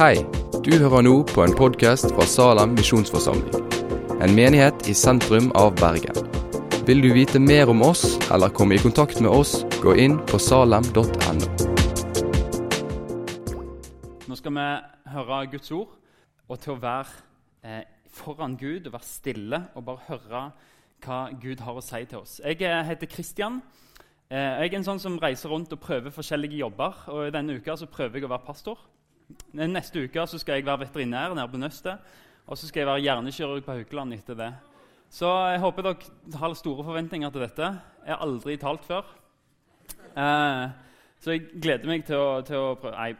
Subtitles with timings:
[0.00, 0.22] Hei,
[0.64, 3.66] du hører nå på en podkast fra Salem misjonsforsamling.
[4.24, 6.16] En menighet i sentrum av Bergen.
[6.88, 10.40] Vil du vite mer om oss eller komme i kontakt med oss, gå inn på
[10.40, 11.02] salem.no.
[14.24, 14.64] Nå skal vi
[15.12, 15.92] høre Guds ord,
[16.48, 17.12] og til å være
[17.68, 20.42] eh, foran Gud og være stille og bare høre
[21.04, 22.38] hva Gud har å si til oss.
[22.40, 23.60] Jeg eh, heter Kristian.
[24.32, 27.04] Eh, jeg er en sånn som reiser rundt og prøver forskjellige jobber.
[27.12, 28.80] og Denne uka så prøver jeg å være pastor.
[29.52, 31.98] Neste uke så skal jeg være veterinær nede på Nøstet.
[32.46, 34.50] Og så skal jeg være hjernekirurg på Haukeland etter det.
[35.10, 37.72] Så jeg håper dere har store forventninger til dette.
[38.06, 39.06] Jeg har aldri talt før.
[40.16, 40.68] Eh,
[41.20, 43.12] så jeg gleder meg til å, til å prøve Nei,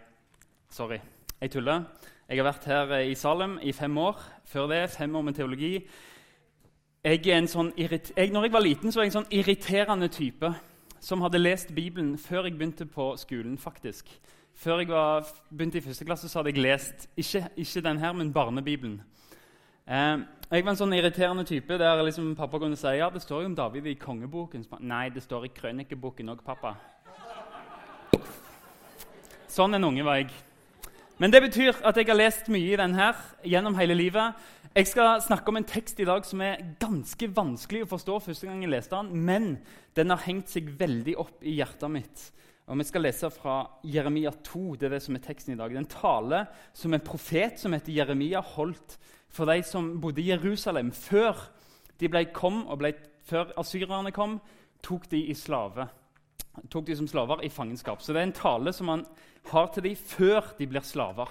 [0.71, 1.01] sorry.
[1.41, 1.85] Jeg tuller.
[2.31, 4.19] Jeg har vært her i Salem i fem år.
[4.47, 5.73] Før det fem år med teologi.
[7.05, 10.51] Jeg sånn jeg, når jeg var liten, så var jeg en sånn irriterende type
[11.01, 13.59] som hadde lest Bibelen før jeg begynte på skolen.
[13.59, 14.11] faktisk.
[14.61, 18.13] Før jeg var, begynte i første klasse, så hadde jeg lest ikke, ikke den her,
[18.13, 18.99] men Barnebibelen.
[19.89, 20.19] Eh,
[20.51, 23.49] jeg var en sånn irriterende type der liksom pappa kunne si ja, det står jo
[23.49, 24.67] om David i kongeboken.
[24.85, 26.75] Nei, det står i krønikeboken òg, pappa.
[29.49, 30.29] Sånn en unge var jeg.
[31.17, 34.37] Men det betyr at jeg har lest mye i den her gjennom hele livet.
[34.77, 38.51] Jeg skal snakke om en tekst i dag som er ganske vanskelig å forstå første
[38.51, 39.49] gang jeg leste den, men
[39.97, 42.27] den har hengt seg veldig opp i hjertet mitt.
[42.71, 44.77] Og Vi skal lese fra Jeremia 2.
[44.79, 45.73] Det er det som er teksten i dag.
[45.73, 48.95] Det er en tale som en profet som heter Jeremia, holdt
[49.31, 51.35] for de som bodde i Jerusalem før
[51.99, 52.93] de ble kom, og ble,
[53.27, 54.37] før asyrerne kom,
[54.87, 55.89] tok de slave.
[56.71, 58.03] Tok de som slaver i fangenskap.
[58.03, 59.03] Så det er en tale som han
[59.51, 61.27] har til dem før de blir slaver.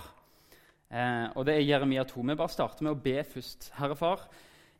[0.91, 2.19] Eh, og det er Jeremia 2.
[2.19, 3.71] Vi bare starter med å be først.
[3.79, 4.27] Herre Far,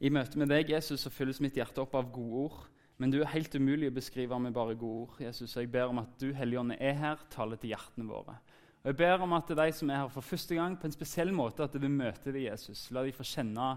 [0.04, 2.60] i møte med deg Jesus, så fylles mitt hjerte opp av gode ord.
[3.00, 5.20] Men du er helt umulig å beskrive med bare gode ord.
[5.24, 8.36] Jesus, jeg ber om at du, Helligånd, er her, taler til hjertene våre.
[8.84, 11.32] Og Jeg ber om at de som er her for første gang, på en spesiell
[11.36, 12.90] måte, at du vil møte deg, Jesus.
[12.96, 13.70] La de få kjenne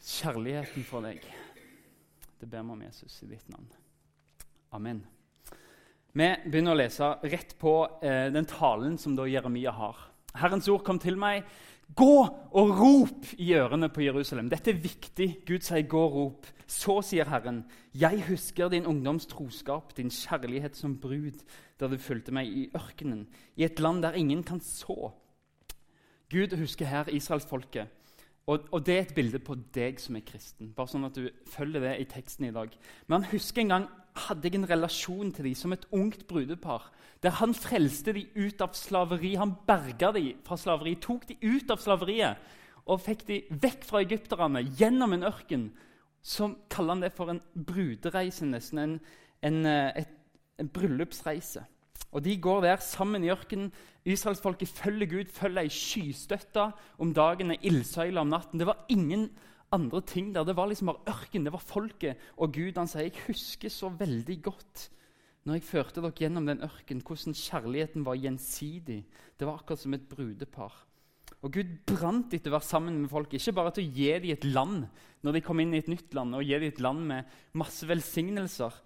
[0.00, 1.24] kjærligheten for deg.
[2.40, 3.68] Det ber vi om, Jesus, i ditt navn.
[4.76, 5.00] Amen.
[6.12, 9.98] Vi begynner å lese rett på eh, den talen som da Jeremia har.
[10.40, 11.48] Herrens ord kom til meg.
[11.96, 12.16] Gå
[12.52, 14.50] og rop i ørene på Jerusalem.
[14.50, 15.28] Dette er viktig.
[15.46, 16.52] Gud sier, 'Gå og rop'.
[16.66, 17.64] Så sier Herren,
[17.94, 21.42] 'Jeg husker din ungdoms troskap, din kjærlighet som brud,
[21.80, 25.12] da du fulgte meg i ørkenen, i et land der ingen kan så.'
[26.30, 27.88] Gud husker her israelsfolket.
[28.46, 30.72] Og, og det er et bilde på deg som er kristen.
[30.76, 32.70] Bare sånn at du følger det i teksten i dag.
[33.06, 36.90] Men han husker en gang hadde jeg en relasjon til dem som et ungt brudepar.
[37.22, 39.34] Der han frelste dem ut av slaveri.
[39.36, 42.56] Han berga dem fra slaveri, tok dem ut av slaveriet
[42.90, 45.68] og fikk dem vekk fra egypterne gjennom en ørken.
[46.22, 48.80] Så kaller han det for en brudereise, nesten.
[48.80, 48.96] En,
[49.46, 50.16] en, eh, et,
[50.58, 51.62] en bryllupsreise.
[52.10, 53.70] Og De går der sammen i ørkenen.
[54.04, 58.58] Israelsfolket følger Gud, følger ei skystøtte om dagen, ei ildsøyle om natten.
[58.58, 59.28] Det var ingen
[59.72, 60.44] andre ting der.
[60.44, 62.76] Det var liksom bare ørken, det var folket og Gud.
[62.78, 64.88] Han sier jeg husker så veldig godt
[65.48, 68.98] når jeg førte dere gjennom den ørken, hvordan kjærligheten var gjensidig.
[69.40, 70.74] Det var akkurat som et brudepar.
[71.40, 74.34] Og Gud brant etter å være sammen med folk, ikke bare til å gi dem
[74.34, 74.84] et land
[75.24, 77.88] når de kom inn i et nytt land, og gi dem et land med masse
[77.88, 78.76] velsignelser.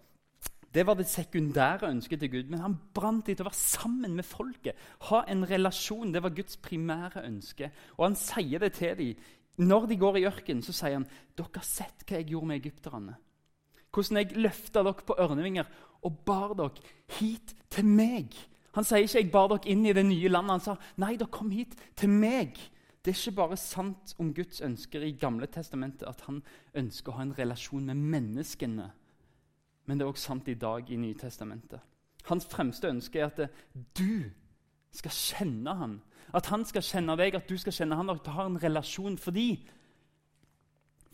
[0.75, 2.49] Det var det sekundære ønsket til Gud.
[2.51, 4.78] Men han brant etter å være sammen med folket.
[5.11, 6.11] Ha en relasjon.
[6.11, 7.69] Det var Guds primære ønske.
[7.95, 11.06] Og han sier det til dem når de går i ørkenen, så sier han
[11.37, 13.16] dere har sett hva jeg gjorde med egypterne.
[13.94, 15.70] Hvordan jeg løfta dere på ørnevinger
[16.04, 18.34] og bar dere hit til meg.
[18.75, 20.50] Han sier ikke 'jeg bar dere inn i det nye landet'.
[20.50, 22.59] Han sa 'nei, dere kom hit til meg'.
[23.04, 26.42] Det er ikke bare sant om Guds ønsker i Gamle testamentet at han
[26.75, 28.86] ønsker å ha en relasjon med menneskene,
[29.86, 31.81] men det er også sant i dag i Nytestamentet.
[32.25, 33.50] Hans fremste ønske er at
[33.98, 34.31] du
[34.91, 35.98] skal kjenne han.
[36.33, 39.19] At han skal kjenne deg, at du skal kjenne han, at du har en relasjon.
[39.21, 39.49] Fordi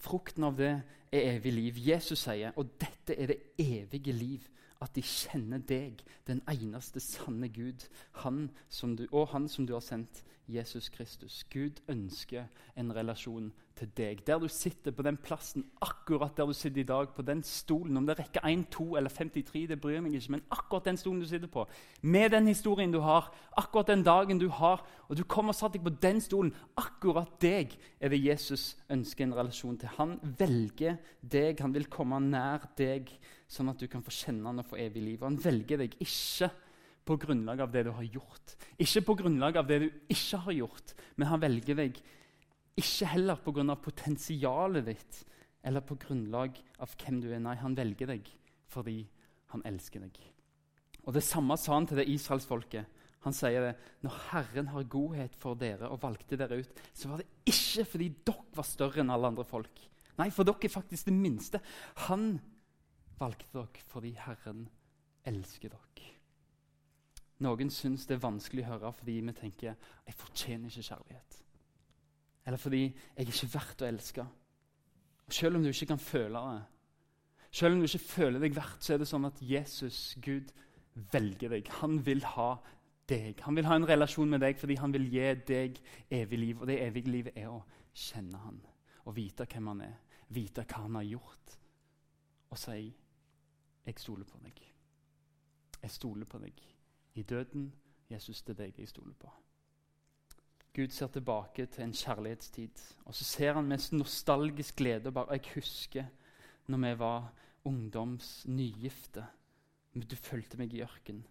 [0.01, 0.73] frukten av det
[1.11, 1.83] er evig liv.
[1.91, 4.47] Jesus sier, og dette er det evige liv,
[4.81, 7.87] at de kjenner deg, den eneste sanne Gud,
[8.23, 8.49] han
[8.97, 11.45] du, og han som du har sendt, Jesus Kristus.
[11.53, 14.27] Gud ønsker en relasjon til deg.
[14.27, 17.97] Der du sitter på den plassen, akkurat der du sitter i dag, på den stolen
[17.97, 21.21] Om det rekker 1, 2 eller 53, det bryr meg ikke, men akkurat den stolen
[21.21, 21.67] du sitter på,
[22.03, 25.75] med den historien du har, akkurat den dagen du har, og du kommer og satt
[25.75, 29.89] deg på den stolen, akkurat deg er det Jesus ønsker en relasjon til.
[29.99, 33.11] Han velger deg, han vil komme nær deg,
[33.51, 35.19] sånn at du kan få kjenne han og få evig liv.
[35.21, 36.51] Og han velger deg ikke
[37.11, 40.55] på grunnlag av det du har gjort, ikke på grunnlag av det du ikke har
[40.55, 42.01] gjort, men han velger deg
[42.81, 45.23] ikke heller på grunn av potensialet ditt
[45.67, 47.41] eller på grunnlag av hvem du er.
[47.43, 48.31] Nei, han velger deg
[48.71, 49.03] fordi
[49.51, 50.21] han elsker deg.
[51.09, 52.99] Og Det samme sa han til det israelsfolket.
[53.27, 53.73] Han sier det
[54.05, 58.09] når Herren har godhet for dere og valgte dere ut, så var det ikke fordi
[58.31, 59.83] dere var større enn alle andre folk.
[60.21, 61.61] Nei, for dere er faktisk det minste.
[62.07, 62.39] Han
[63.21, 64.67] valgte dere fordi Herren
[65.29, 66.09] elsker dere.
[67.41, 71.39] Noen syns det er vanskelig å høre fordi vi tenker jeg fortjener ikke kjærlighet.
[72.47, 74.27] Eller fordi jeg er ikke verdt å elske.
[75.27, 76.61] Og Selv om du ikke kan føle det,
[77.51, 80.53] selv om du ikke føler deg verdt, så er det sånn at Jesus, Gud,
[81.13, 81.71] velger deg.
[81.81, 82.53] Han vil ha
[83.11, 83.41] deg.
[83.47, 85.81] Han vil ha en relasjon med deg fordi han vil gi deg
[86.21, 86.61] evig liv.
[86.61, 88.61] Og det evige livet er å kjenne han
[89.09, 89.95] og vite hvem han er,
[90.31, 91.55] vite hva han har gjort,
[92.53, 92.83] og si
[93.91, 94.67] 'Jeg stoler på deg'.
[95.83, 96.61] Jeg stoler på deg
[97.15, 97.73] i døden.
[98.11, 99.31] Jesus, det er deg jeg stoler på.
[100.75, 105.33] Gud ser tilbake til en kjærlighetstid, og så ser han med nostalgisk glede og bare
[105.33, 106.05] 'Jeg husker
[106.67, 107.33] når vi var
[107.65, 109.25] ungdoms nygifte'.
[110.11, 111.27] Du fulgte meg i ørkenen.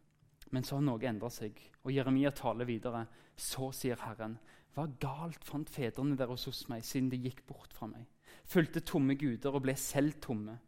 [0.52, 3.06] Men så har noe endra seg, og Jeremia taler videre.
[3.38, 4.38] Så sier Herren,
[4.74, 8.06] hva galt fant fedrene deres hos meg, siden de gikk bort fra meg?
[8.44, 10.60] Fulgte tomme guder og ble selv tomme.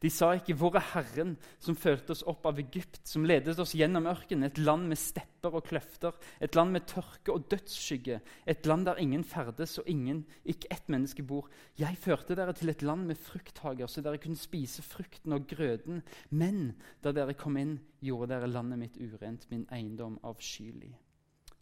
[0.00, 3.74] De sa ikke 'Hvor er Herren', som førte oss opp av Egypt, som ledet oss
[3.74, 8.66] gjennom ørkenen, et land med stepper og kløfter, et land med tørke og dødsskygge, et
[8.66, 11.48] land der ingen ferdes og ingen, ikke ett menneske bor.
[11.78, 16.02] Jeg førte dere til et land med frukthager, så dere kunne spise frukten og grøden.
[16.30, 20.94] Men da dere kom inn, gjorde dere landet mitt urent, min eiendom avskyelig.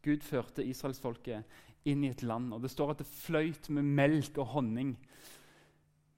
[0.03, 1.45] Gud førte israelsfolket
[1.85, 4.97] inn i et land, og det står at det fløyt med melk og honning.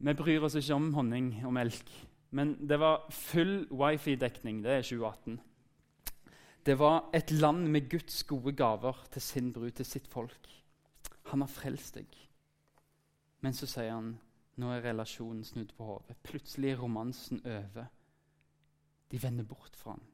[0.04, 1.90] Vi bryr oss ikke om honning og melk,
[2.36, 4.58] men det var full wifi-dekning.
[4.64, 5.38] Det er 2018.
[6.66, 10.50] Det var et land med Guds gode gaver til sin brud, til sitt folk.
[11.32, 12.18] Han har frelst deg.
[13.40, 14.14] Men så sier han
[14.60, 16.18] nå er relasjonen snudd på hodet.
[16.22, 17.88] Plutselig er romansen over.
[19.10, 20.04] De vender bort fra ham.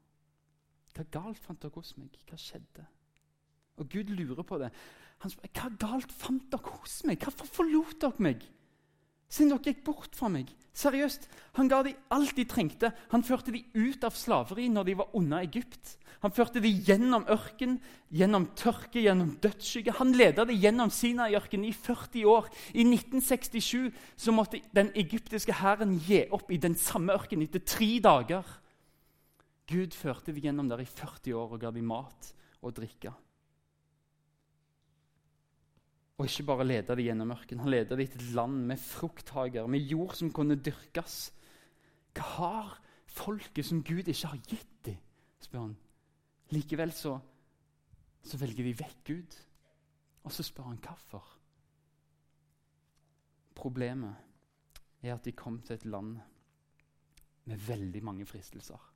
[0.95, 2.15] Hva galt fant dere hos meg?
[2.27, 2.87] Hva skjedde?
[3.79, 4.71] Og Gud lurer på det.
[5.23, 7.19] Han spør, Hva galt fant dere hos meg?
[7.23, 8.47] Hvorfor forlot dere meg?
[9.31, 10.51] Siden dere gikk bort fra meg.
[10.75, 12.93] Seriøst, Han ga dem alt de trengte.
[13.11, 15.97] Han førte dem ut av slaveri når de var unna Egypt.
[16.21, 17.79] Han førte dem gjennom ørken,
[18.13, 19.97] gjennom tørke, gjennom dødsskygge.
[19.97, 22.47] Han ledet dem gjennom Sinai-ørkenen i 40 år.
[22.71, 27.89] I 1967 så måtte den egyptiske hæren gi opp i den samme ørkenen etter tre
[28.03, 28.45] dager.
[29.67, 32.31] Gud førte dem gjennom der i 40 år og ga dem mat
[32.61, 33.11] og drikke.
[36.21, 39.65] Og ikke bare leda de gjennom ørkenen, han leda de til et land med frukthager,
[39.65, 41.15] med jord som kunne dyrkes.
[42.13, 42.75] Hva har
[43.09, 44.99] folket som Gud ikke har gitt dem?
[45.41, 45.73] spør han.
[46.53, 47.15] Likevel så,
[48.21, 49.39] så velger de vekk Gud.
[50.21, 51.25] Og så spør han hvorfor.
[53.57, 56.19] Problemet er at de kom til et land
[57.49, 58.89] med veldig mange fristelser.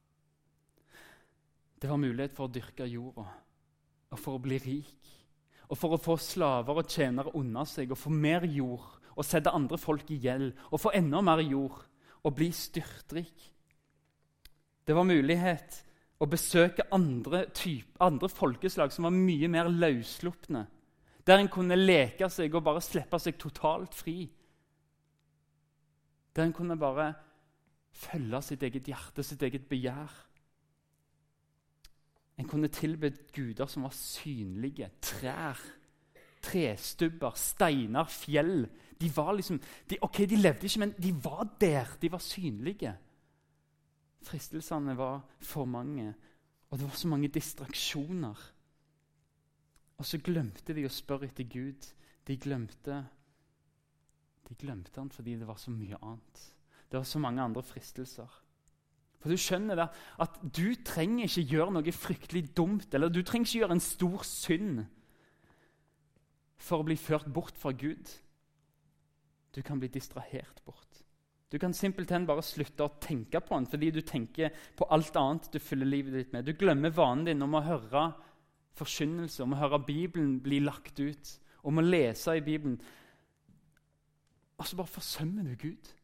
[1.82, 3.26] Det var mulighet for å dyrke jorda
[4.14, 5.25] og for å bli rik
[5.70, 8.86] og for å få slaver og tjenere unna seg og få mer jord
[9.16, 11.80] og sette andre folk i gjeld og få enda mer jord
[12.26, 13.52] og bli styrtrik.
[14.86, 15.82] Det var mulighet
[16.22, 20.66] å besøke andre, type, andre folkeslag som var mye mer løsslupne.
[21.26, 24.28] Der en kunne leke seg og bare slippe seg totalt fri.
[26.36, 27.14] Der en kunne bare
[27.96, 30.12] følge sitt eget hjerte, sitt eget begjær.
[32.38, 34.90] En kunne tilbedt guder som var synlige.
[35.02, 35.60] Trær,
[36.44, 38.68] trestubber, steiner, fjell.
[39.02, 41.96] De var liksom, de, ok, de levde ikke, men de var der.
[42.02, 42.96] De var synlige.
[44.26, 46.14] Fristelsene var for mange,
[46.70, 48.40] og det var så mange distraksjoner.
[49.98, 51.88] Og så glemte de å spørre etter Gud.
[52.26, 53.04] De glemte,
[54.50, 56.42] de glemte han fordi det var så mye annet.
[56.90, 58.42] Det var så mange andre fristelser.
[59.26, 59.86] For Du skjønner det,
[60.22, 64.26] at du trenger ikke gjøre noe fryktelig dumt eller du trenger ikke gjøre en stor
[64.30, 64.84] synd
[66.62, 68.12] for å bli ført bort fra Gud.
[69.50, 71.02] Du kan bli distrahert bort.
[71.50, 75.50] Du kan simpelthen bare slutte å tenke på han fordi du tenker på alt annet
[75.50, 76.46] du fyller livet ditt med.
[76.46, 78.06] Du glemmer vanen din om å høre
[78.78, 81.34] forkynnelse, om å høre Bibelen bli lagt ut,
[81.66, 82.78] om å lese i Bibelen.
[84.62, 85.96] Og så bare forsømmer du Gud.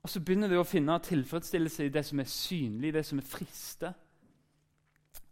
[0.00, 3.26] Og så begynner du å finne tilfredsstillelse i det som er synlig, det som er
[3.28, 3.92] friste.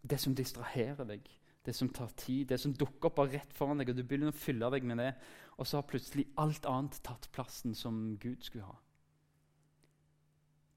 [0.08, 1.24] Det som distraherer deg,
[1.64, 3.90] det som tar tid, det som dukker opp rett foran deg.
[3.90, 5.12] og Du begynner å fylle deg med det,
[5.56, 8.76] og så har plutselig alt annet tatt plassen som Gud skulle ha.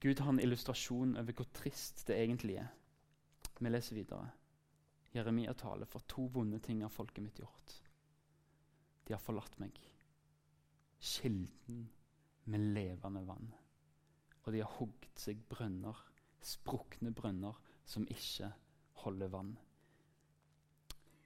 [0.02, 2.72] Gud har en illustrasjon over hvor trist det egentlig er.
[3.60, 4.32] Vi leser videre.
[5.14, 7.76] Jeremia taler for to vonde ting har folket mitt gjort.
[9.06, 9.76] De har forlatt meg,
[10.98, 11.84] kilden
[12.50, 13.52] med levende vann
[14.42, 15.98] og de har hogd seg brønner,
[16.42, 18.50] sprukne brønner som ikke
[19.04, 19.52] holder vann.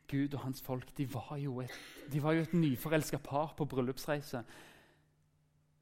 [0.06, 1.72] Gud og hans folk de var jo et,
[2.12, 4.42] de var jo et nyforelska par på bryllupsreise.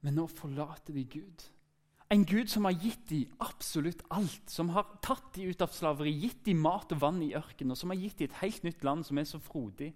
[0.05, 1.45] Men nå forlater de Gud.
[2.13, 4.49] En Gud som har gitt dem absolutt alt.
[4.51, 7.81] Som har tatt dem ut av slaveri, gitt dem mat og vann i ørkenen, og
[7.81, 9.93] som har gitt dem et helt nytt land som er så frodig.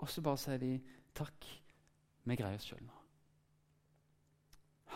[0.00, 0.74] Og så bare sier de
[1.16, 1.46] takk,
[2.26, 2.99] vi greier oss sjøl nå.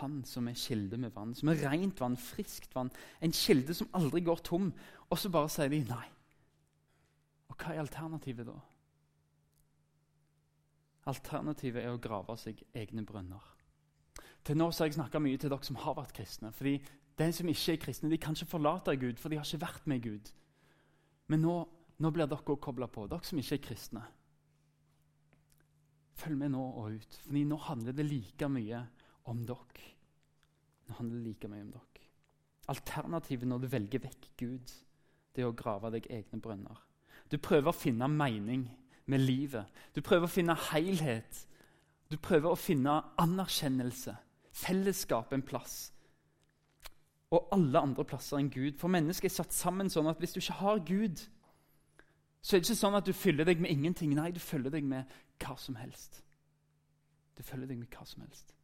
[0.01, 2.91] Han som er kilde med vann, som er rent vann, friskt vann.
[3.23, 4.73] En kilde som aldri går tom.
[5.11, 6.07] Og så bare sier de nei.
[7.53, 8.57] Og hva er alternativet da?
[11.11, 13.53] Alternativet er å grave seg egne brønner.
[14.45, 16.53] Til nå har jeg snakka mye til dere som har vært kristne.
[16.53, 16.81] fordi
[17.19, 19.87] de som ikke er kristne, de kan ikke forlate Gud, for de har ikke vært
[19.87, 20.33] med Gud.
[21.29, 21.55] Men nå,
[21.99, 24.03] nå blir dere òg kobla på, dere som ikke er kristne.
[26.19, 28.83] Følg med nå og ut, for nå handler det like mye
[29.31, 29.90] om dere.
[30.87, 32.09] Nå handler det like mye om dere.
[32.73, 34.75] Alternativet når du velger vekk Gud,
[35.35, 36.78] det er å grave deg egne brønner.
[37.31, 38.69] Du prøver å finne mening
[39.11, 39.66] med livet.
[39.95, 41.45] Du prøver å finne helhet.
[42.11, 44.14] Du prøver å finne anerkjennelse,
[44.54, 45.90] fellesskap en plass.
[47.35, 48.76] Og alle andre plasser enn Gud.
[48.78, 51.25] For mennesket er satt sammen sånn at hvis du ikke har Gud,
[52.45, 54.12] så er det ikke sånn at du fyller deg med ingenting.
[54.14, 55.11] Nei, du følger deg med
[55.43, 56.21] hva som helst.
[57.35, 58.54] Du følger deg med hva som helst.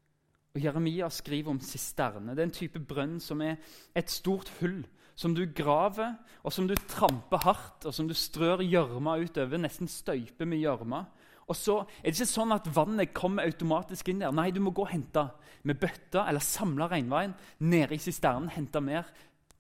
[0.55, 2.35] Og Jeremia skriver om sisterne.
[2.35, 3.61] Det er en type brønn som er
[3.97, 4.83] et stort hull
[5.21, 9.91] som du graver, og som du tramper hardt, og som du strør gjørma utover, nesten
[9.91, 11.05] støyper med gjørma.
[11.51, 14.33] Og så er det ikke sånn at vannet kommer automatisk inn der.
[14.33, 15.27] Nei, du må gå og hente
[15.67, 17.35] med bøtta eller samle regnveien
[17.67, 19.11] nede i sisternen, hente mer,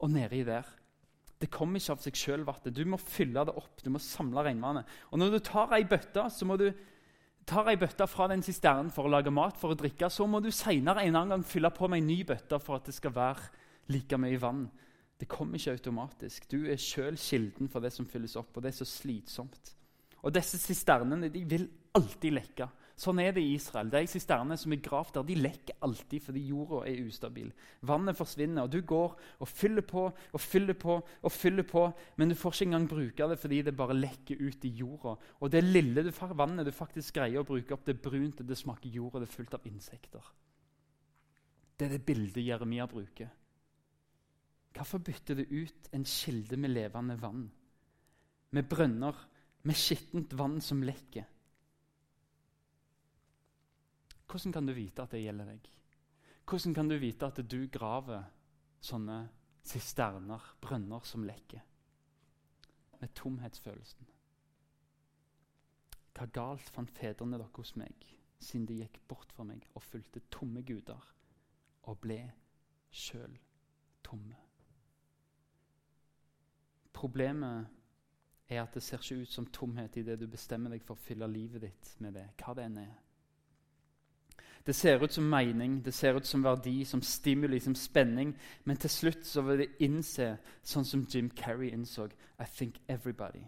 [0.00, 0.68] og nedi der.
[1.40, 2.72] Det kommer ikke av seg sjøl, vannet.
[2.76, 3.82] Du må fylle det opp.
[3.84, 4.88] Du må samle regnvannet.
[5.10, 6.70] Og når du tar ei bøtte, så må du
[7.50, 10.40] tar ei bøtte fra den sisternen for å lage mat, for å drikke, så må
[10.42, 13.14] du senere en annen gang fylle på med ei ny bøtte for at det skal
[13.16, 13.50] være
[13.90, 14.64] like mye vann.
[15.20, 16.46] Det kommer ikke automatisk.
[16.48, 19.74] Du er sjøl kilden for det som fylles opp, og det er så slitsomt.
[20.22, 21.66] Og disse sisternene de vil
[21.96, 22.68] alltid lekke.
[23.00, 23.88] Sånn er det i Israel.
[23.88, 27.48] De sisternene som er gravd der, de lekker alltid fordi jorda er ustabil.
[27.88, 31.86] Vannet forsvinner, og du går og fyller på og fyller på, og fyller på,
[32.20, 35.16] men du får ikke engang bruke det fordi det bare lekker ut i jorda.
[35.40, 38.60] Og det lille du, vannet du faktisk greier å bruke opp, det er brunt, det
[38.60, 40.30] smaker jord, og det er fullt av insekter.
[41.80, 43.32] Det er det bildet Jeremia bruker.
[44.76, 47.48] Hvorfor bytter du ut en kilde med levende vann,
[48.52, 49.16] med brønner,
[49.64, 51.24] med skittent vann som lekker?
[54.30, 55.64] Hvordan kan du vite at det gjelder deg?
[56.46, 58.28] Hvordan kan du vite at du graver
[58.80, 59.24] sånne
[59.66, 61.64] sisterner, brønner som lekker?
[63.00, 64.06] Med tomhetsfølelsen.
[66.14, 68.06] Hva galt fant fedrene dere hos meg,
[68.38, 71.10] siden de gikk bort fra meg og fulgte tomme guder
[71.88, 72.20] og ble
[72.92, 73.34] sjøl
[74.06, 74.38] tomme?
[76.94, 77.66] Problemet
[78.50, 81.02] er at det ser ikke ut som tomhet i det du bestemmer deg for å
[81.02, 82.98] fylle livet ditt med det, hva det enn er.
[84.66, 88.36] Det ser ut som mening, det ser ut som verdi, som stimuli, som spenning.
[88.64, 92.08] Men til slutt så vil de innse, sånn som Jim Carrey innså
[92.40, 93.46] I think everybody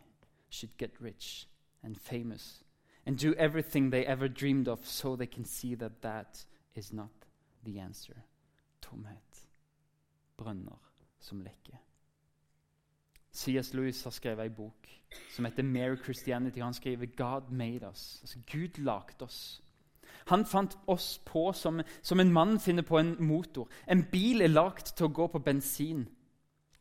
[0.50, 1.49] should get rich
[1.83, 2.62] and famous
[3.07, 7.11] and do everything they ever dreamed of so they can see that that is not
[7.64, 8.25] the answer.
[8.81, 9.47] Tomhet.
[10.37, 10.78] Brønner
[11.21, 11.76] som lekker.
[13.33, 13.75] C.S.
[13.75, 16.62] Lewis har skrevet en bok som heter 'Mere Christianity'.
[16.62, 18.21] Han skriver 'God made us'.
[18.23, 19.62] Altså, Gud lagde oss.
[20.31, 23.69] Han fant oss på som, som en mann finner på en motor.
[23.87, 26.07] En bil er lagd til å gå på bensin.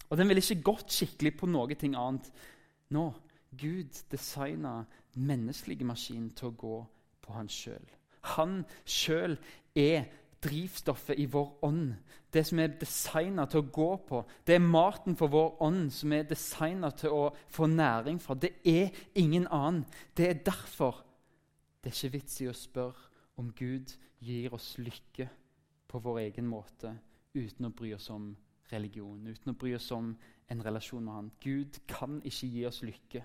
[0.09, 2.31] Og den ville ikke gått skikkelig på noe annet.
[2.91, 3.11] Nå,
[3.57, 4.83] Gud designa
[5.15, 6.77] menneskelige maskin til å gå
[7.21, 7.83] på han sjøl.
[8.35, 9.37] Han sjøl
[9.75, 10.05] er
[10.41, 11.93] drivstoffet i vår ånd.
[12.33, 14.23] Det som er designa til å gå på.
[14.47, 18.35] Det er maten for vår ånd som er designa til å få næring fra.
[18.35, 19.85] Det er ingen annen.
[20.17, 21.03] Det er derfor
[21.81, 23.10] det er ikke vits i å spørre
[23.41, 25.27] om Gud gir oss lykke
[25.89, 26.93] på vår egen måte
[27.33, 28.31] uten å bry oss om
[28.71, 30.13] religion, uten å bry oss om
[30.51, 31.31] en relasjon med Han.
[31.43, 33.23] Gud kan ikke gi oss lykke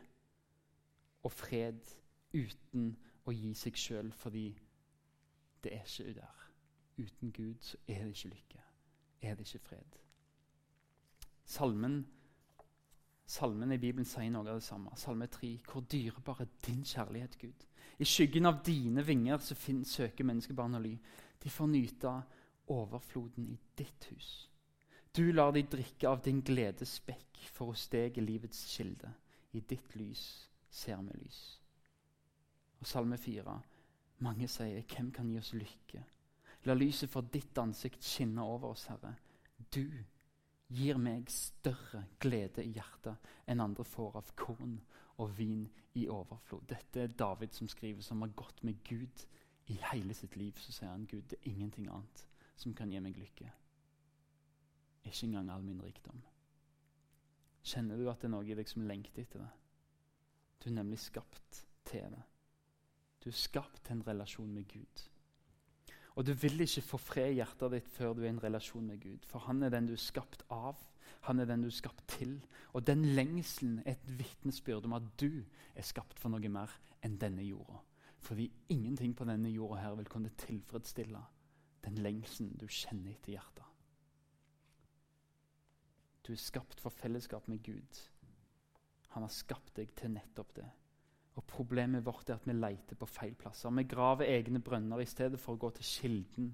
[1.26, 1.92] og fred
[2.35, 2.94] uten
[3.26, 4.49] å gi seg sjøl, fordi
[5.64, 6.42] det er ikke der.
[6.96, 8.66] Uten Gud så er det ikke lykke,
[9.20, 9.99] er det ikke fred.
[11.44, 12.04] Salmen
[13.26, 14.92] Salmen i Bibelen sier noe av det samme.
[14.94, 15.49] Salme 3.
[15.66, 17.64] Hvor dyrebar er din kjærlighet, Gud?
[17.98, 20.96] I skyggen av dine vinger så søker menneskebarn og ly.
[21.42, 22.12] De får nyte
[22.72, 24.48] overfloden i ditt hus.
[25.16, 29.12] Du lar de drikke av din gledes spekk, for hos deg er livets kilde.
[29.52, 30.26] I ditt lys
[30.70, 31.38] ser vi lys.
[32.80, 33.60] Og Salme 4.
[34.18, 36.04] Mange sier, 'Hvem kan gi oss lykke?'
[36.64, 39.14] La lyset for ditt ansikt skinne over oss, Herre.
[39.74, 39.86] Du
[40.68, 43.16] gir meg større glede i hjertet
[43.46, 44.80] enn andre får av korn
[45.18, 46.66] og vin i overflod.
[46.68, 49.26] Dette er David som skriver, som har gått med Gud
[49.66, 50.52] i hele sitt liv.
[50.61, 53.50] Så sier han Gud, det er ingenting annet som kan gi meg lykke.
[55.06, 56.23] Ikke engang all min rikdom.
[57.66, 59.52] Kjenner du at det er noe i deg som lengter etter det?
[60.62, 62.23] Du er nemlig skapt til det.
[63.23, 65.06] Du er skapt til en relasjon med Gud.
[66.16, 68.87] Og du vil ikke få fred i hjertet ditt før du er i en relasjon
[68.87, 69.26] med Gud.
[69.28, 70.78] For han er den du er skapt av.
[71.20, 72.38] Han er den du er skapt til.
[72.73, 75.44] Og den lengselen er et vitnesbyrd om at du
[75.75, 76.73] er skapt for noe mer
[77.04, 77.80] enn denne jorda.
[78.26, 81.23] Fordi ingenting på denne jorda her vil kunne tilfredsstille
[81.87, 83.64] den lengselen du kjenner etter hjertet.
[86.26, 88.00] Du er skapt for fellesskap med Gud.
[89.14, 90.66] Han har skapt deg til nettopp det.
[91.37, 93.70] Og Problemet vårt er at vi leter på feil plasser.
[93.70, 96.50] Vi graver egne brønner i stedet for å gå til kilden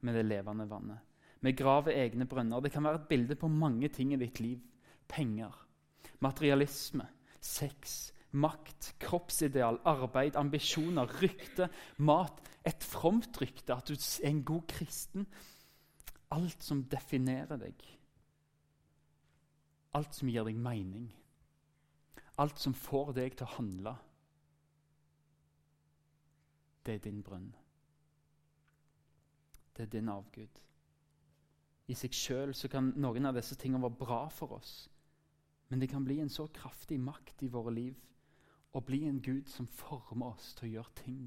[0.00, 1.09] med det levende vannet.
[1.40, 2.60] Vi graver egne brønner.
[2.60, 4.58] Det kan være et bilde på mange ting i ditt liv.
[5.08, 5.54] Penger,
[6.20, 7.06] materialisme,
[7.40, 12.42] sex, makt, kroppsideal, arbeid, ambisjoner, rykte, mat.
[12.66, 15.26] Et fromt rykte, at du er en god kristen.
[16.30, 17.88] Alt som definerer deg.
[19.96, 21.08] Alt som gir deg mening.
[22.38, 23.96] Alt som får deg til å handle
[26.86, 27.54] det er din brønn.
[29.76, 30.62] Det er din avgud.
[31.90, 34.74] I seg sjøl kan noen av disse tingene være bra for oss.
[35.70, 37.98] Men det kan bli en så kraftig makt i våre liv
[38.74, 41.24] og bli en Gud som former oss til å gjøre ting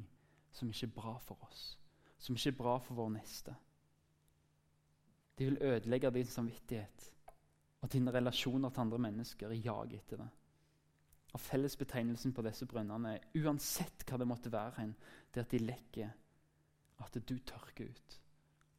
[0.53, 1.63] som ikke er bra for oss,
[2.21, 3.55] som ikke er bra for vår neste.
[5.35, 7.09] De vil ødelegge din samvittighet
[7.81, 10.29] og dine relasjoner til andre mennesker i jag etter det.
[11.33, 14.85] Og Fellesbetegnelsen på disse brønnene, er uansett hva det måtte være,
[15.33, 16.13] det er at de lekker
[17.03, 18.19] at du tørker ut.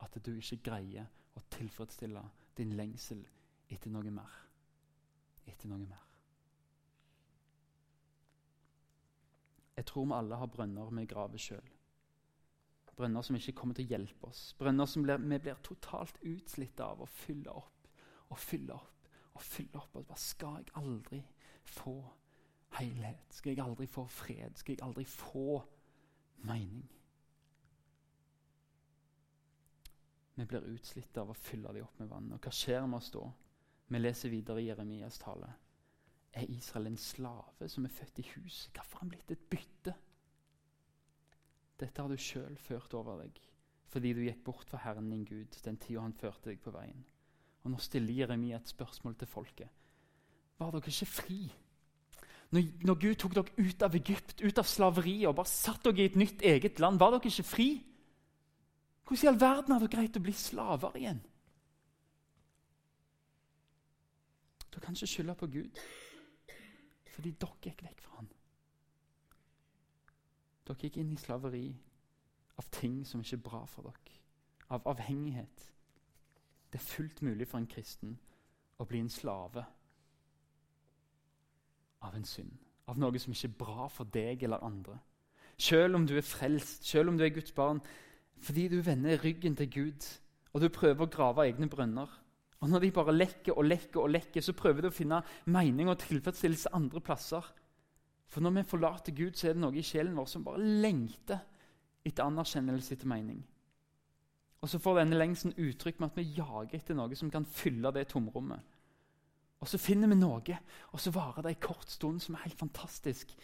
[0.00, 2.22] At du ikke greier å tilfredsstille
[2.58, 3.22] din lengsel
[3.72, 4.40] etter noe mer.
[5.46, 6.02] Etter noe mer.
[9.74, 11.70] Jeg tror vi alle har brønner vi graver sjøl.
[12.94, 14.52] Brønner som ikke kommer til å hjelpe oss.
[14.59, 17.88] Brønner som blir, vi blir totalt utslitt av å fylle opp
[18.30, 19.96] og fylle opp og fylle opp.
[19.98, 21.20] Og bare skal jeg aldri
[21.66, 21.96] få
[22.78, 23.35] helhet?
[23.35, 24.54] Skal jeg aldri få fred?
[24.61, 25.59] Skal jeg aldri få
[26.46, 26.87] mening?
[30.35, 32.33] Vi blir utslitt av å fylle dem opp med vann.
[32.35, 33.23] Og hva skjer med oss da?
[33.87, 35.51] Vi leser videre i Jeremias tale.
[36.35, 38.64] Er Israel en slave som er født i hus?
[38.75, 39.94] Hvorfor har han blitt et bytte?
[41.79, 43.42] Dette har du sjøl ført over deg
[43.94, 47.05] fordi du gikk bort fra Herren din Gud den tida han førte deg på veien.
[47.62, 49.68] Og Nå stiller Jeremia et spørsmål til folket.
[50.59, 51.38] Var dere ikke fri
[52.55, 56.05] når, når, Gud tok dere ut av Egypt, ut av slaveriet og bare satte dere
[56.05, 57.68] i et nytt eget land, var dere ikke fri?
[59.04, 61.20] Hvordan i all verden er det greit å bli slaver igjen?
[64.70, 65.82] Dere kan ikke skylde på Gud,
[67.14, 68.30] fordi dere gikk vekk fra ham.
[70.64, 71.68] Dere gikk inn i slaveri
[72.58, 74.18] av ting som ikke er bra for dere,
[74.72, 75.70] av avhengighet.
[76.72, 78.16] Det er fullt mulig for en kristen
[78.80, 79.62] å bli en slave
[82.02, 82.56] av en synd.
[82.90, 84.98] Av noe som ikke er bra for deg eller andre.
[85.56, 87.78] Selv om du er frelst, selv om du er Guds barn,
[88.44, 90.07] fordi du vender ryggen til Gud
[90.54, 92.11] og du prøver å grave egne brønner.
[92.62, 95.90] Og Når de bare lekker og lekker, og lekker, så prøver du å finne mening
[95.90, 97.42] og tilfredsstillelse andre plasser.
[98.30, 101.42] For når vi forlater Gud, så er det noe i sjelen vår som bare lengter
[102.07, 103.42] etter anerkjennelse etter mening.
[104.62, 107.92] Og så får denne lengselen uttrykk med at vi jager etter noe som kan fylle
[107.92, 108.62] det tomrommet.
[109.61, 110.57] Og så finner vi noe,
[110.92, 113.35] og så varer det en kort stund som er helt fantastisk.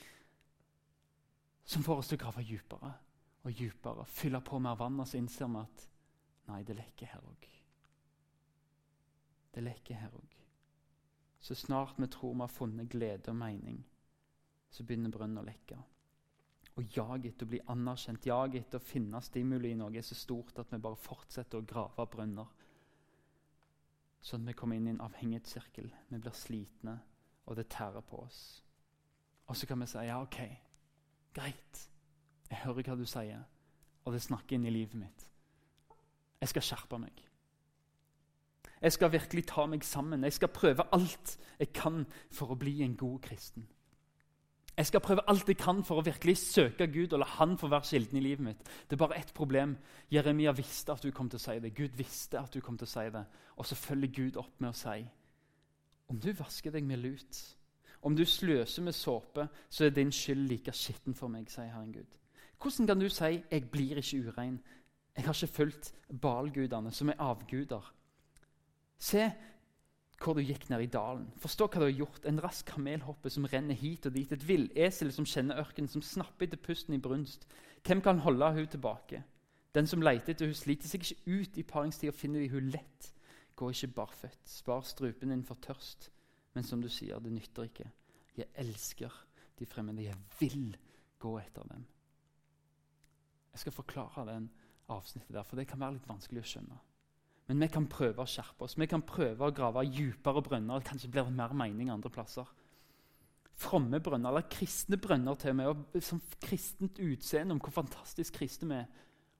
[1.64, 2.94] Som får oss til å grave dypere
[3.42, 5.86] og dypere, fylle på mer vann, og så innser vi at
[6.50, 7.46] nei, det lekker her òg.
[9.54, 10.36] Det lekker her òg.
[11.40, 13.80] Så snart vi tror vi har funnet glede og mening,
[14.70, 15.78] så begynner brønnen å lekke.
[16.78, 20.14] Og jaget etter å bli anerkjent, jaget etter å finne stimuli i noe er så
[20.14, 22.56] stort at vi bare fortsetter å grave brønner
[24.20, 25.86] Sånn at vi kommer inn i en avhengighetssirkel.
[26.10, 26.98] Vi blir slitne,
[27.48, 28.40] og det tærer på oss.
[29.48, 30.40] Og så kan vi si ja, OK,
[31.34, 31.80] greit.
[32.50, 33.42] Jeg hører hva du sier,
[34.04, 35.26] og det snakker inn i livet mitt.
[36.40, 37.26] Jeg skal skjerpe meg.
[38.80, 40.24] Jeg skal virkelig ta meg sammen.
[40.24, 43.68] Jeg skal prøve alt jeg kan for å bli en god kristen.
[44.76, 47.68] Jeg skal prøve alt jeg kan for å virkelig søke Gud og la Han få
[47.68, 48.62] være kilden i livet mitt.
[48.88, 49.76] Det er bare ett problem.
[50.10, 51.74] Jeremia visste at du kom til å si det.
[51.76, 53.24] Gud visste at du kom til å si det.
[53.60, 55.04] Og så følger Gud opp med å si
[56.10, 57.36] om du vasker deg med lut,
[58.02, 61.92] om du sløser med såpe, så er din skyld like skitten for meg, sier Herren
[61.94, 62.16] Gud.
[62.60, 64.60] Hvordan kan du si 'jeg blir ikke urein'?
[65.16, 67.94] Jeg har ikke fulgt balgudene, som er avguder.
[68.98, 69.32] Se
[70.20, 71.32] hvor du gikk ned i dalen.
[71.40, 72.26] Forstå hva du har gjort.
[72.28, 74.32] En rask kamelhoppe som renner hit og dit.
[74.32, 77.46] Et villesel som kjenner ørkenen, som snapper etter pusten i brunst.
[77.86, 79.22] Hvem kan holde hun tilbake?
[79.74, 83.12] Den som leter etter hun sliter seg ikke ut i paringstida, finner de hun lett.
[83.56, 84.42] Gå ikke barføtt.
[84.44, 86.10] Spar strupen din for tørst.
[86.54, 87.88] Men som du sier, det nytter ikke.
[88.36, 89.14] Jeg elsker
[89.58, 90.04] de fremmede.
[90.04, 90.76] Jeg vil
[91.18, 91.86] gå etter dem.
[93.52, 94.50] Jeg skal forklare den
[94.90, 96.78] avsnittet der, for det kan være litt vanskelig å skjønne.
[97.50, 98.76] Men vi kan prøve å skjerpe oss.
[98.78, 100.84] Vi kan prøve å grave dypere brønner.
[100.86, 102.46] Kanskje blir det mer mening andre plasser.
[103.58, 105.72] Fromme brønner, eller kristne brønner til og med.
[105.72, 108.86] og Som kristent utseende om hvor fantastisk kristne vi er.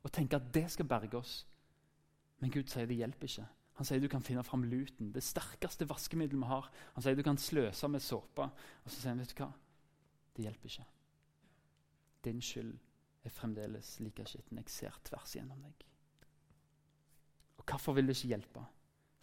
[0.03, 1.37] Og tenke at det skal berge oss.
[2.41, 3.47] Men Gud sier det hjelper ikke.
[3.79, 6.67] Han sier du kan finne fram luten, det sterkeste vaskemiddelet vi har.
[6.97, 8.51] Han sier du kan sløse med såpe.
[8.85, 9.53] Og så sier han, vet du hva?
[10.37, 10.89] Det hjelper ikke.
[12.27, 12.75] Din skyld
[13.25, 14.61] er fremdeles like skitten.
[14.63, 15.87] Jeg ser tvers igjennom deg.
[17.61, 18.65] Og Hvorfor vil det ikke hjelpe?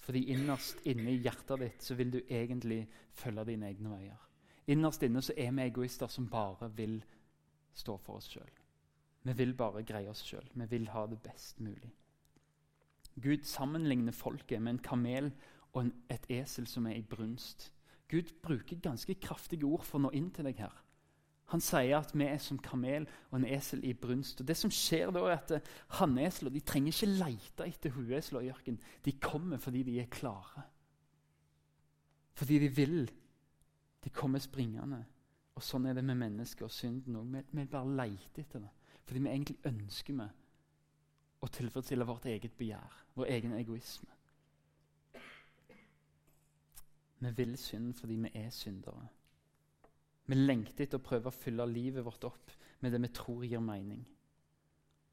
[0.08, 2.86] Fordi innerst inne i hjertet ditt så vil du egentlig
[3.18, 4.22] følge dine egne veier.
[4.68, 7.02] Innerst inne så er vi egoister som bare vil
[7.76, 8.52] stå for oss sjøl.
[9.28, 10.46] Vi vil bare greie oss sjøl.
[10.54, 11.92] Vi vil ha det best mulig.
[13.18, 15.32] Gud sammenligner folket med en kamel
[15.74, 17.72] og en, et esel som er i brunst.
[18.08, 20.76] Gud bruker ganske kraftige ord for å nå inn til deg her.
[21.54, 24.42] Han sier at vi er som kamel og en esel i brunst.
[24.42, 28.44] Og det som skjer da er at eh, Hannesler de trenger ikke lete etter huesler
[28.44, 28.82] i ørkenen.
[29.06, 30.66] De kommer fordi de er klare.
[32.36, 33.08] Fordi de vil.
[34.04, 35.06] De kommer springende.
[35.56, 37.32] Og Sånn er det med mennesker og synden òg.
[37.32, 38.74] Vi, vi, bare leter etter det.
[39.08, 40.28] Fordi vi egentlig ønsker vi
[41.42, 44.12] å tilfredsstille vårt eget begjær, vår egen egoisme.
[47.18, 49.08] Vi vil synd fordi vi er syndere.
[50.28, 53.64] Vi lengter etter å prøve å fylle livet vårt opp med det vi tror gir
[53.64, 54.04] mening.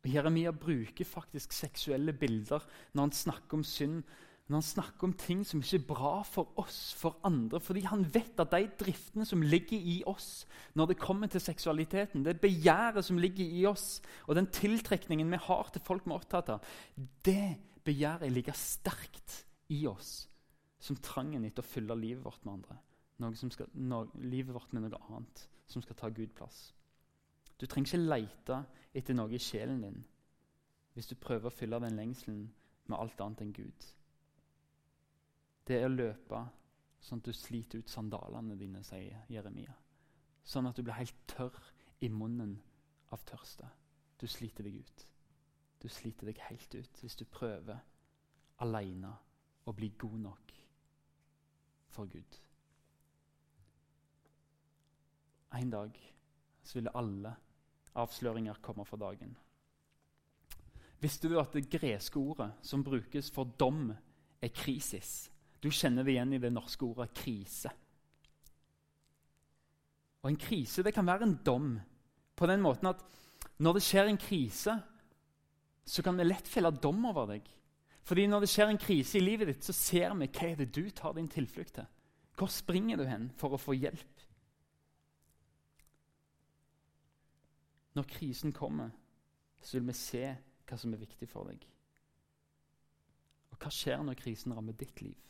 [0.04, 4.02] Og Jeremia bruker faktisk seksuelle bilder når han snakker om synd.
[4.44, 7.56] Når han snakker om ting som ikke er bra for oss, for andre.
[7.64, 10.44] Fordi han vet at de driftene som ligger i oss
[10.76, 15.40] når det kommer til seksualiteten, det begjæret som ligger i oss, og den tiltrekningen vi
[15.46, 16.74] har til folk vi er opptatt av,
[17.24, 17.54] det
[17.86, 20.26] begjæret ligger sterkt i oss
[20.84, 22.82] som trangen etter å fylle livet vårt med andre
[23.32, 26.74] skal, no, livet vårt med noe annet som skal ta Gud plass.
[27.60, 28.58] Du trenger ikke lete
[28.94, 30.02] etter noe i sjelen din
[30.94, 32.42] hvis du prøver å fylle den lengselen
[32.86, 33.86] med alt annet enn Gud.
[35.66, 36.42] Det er å løpe
[37.02, 39.74] sånn at du sliter ut sandalene dine, sier Jeremia.
[40.44, 41.56] Sånn at du blir helt tørr
[42.04, 42.54] i munnen
[43.16, 43.66] av tørste.
[44.20, 45.06] Du sliter deg ut.
[45.82, 47.80] Du sliter deg helt ut hvis du prøver
[48.64, 49.10] alene
[49.64, 50.54] å bli god nok
[51.96, 52.43] for Gud.
[55.54, 55.94] En dag
[56.64, 57.34] så ville alle
[57.94, 59.36] avsløringer komme for dagen.
[61.02, 63.92] Visste du at det greske ordet som brukes for dom,
[64.42, 65.30] er krisis?
[65.60, 67.70] Du kjenner det igjen i det norske ordet krise.
[70.24, 71.74] Og En krise det kan være en dom
[72.36, 73.02] på den måten at
[73.60, 74.72] når det skjer en krise,
[75.84, 77.44] så kan det lett felle dom over deg.
[78.04, 80.72] Fordi Når det skjer en krise i livet ditt, så ser vi hva er det
[80.74, 81.86] du tar din tilflukt til.
[82.36, 84.13] Hvor springer du hen for å få hjelp?
[87.94, 88.90] Når krisen kommer,
[89.62, 90.24] så vil vi se
[90.64, 91.62] hva som er viktig for deg.
[93.52, 95.20] Og hva skjer når krisen rammer ditt liv?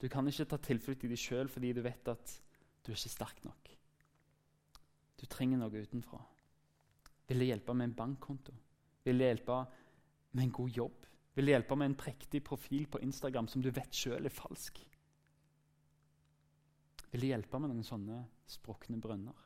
[0.00, 2.34] Du kan ikke ta tilflukt i deg sjøl fordi du vet at
[2.84, 3.72] du er ikke sterk nok.
[5.16, 6.20] Du trenger noe utenfra.
[7.26, 8.54] Vil det hjelpe med en bankkonto?
[9.06, 9.56] Vil det hjelpe
[10.36, 11.06] med en god jobb?
[11.34, 14.78] Vil det hjelpe med en prektig profil på Instagram som du vet sjøl er falsk?
[17.10, 19.45] Vil det hjelpe med noen sånne sprukne brønner?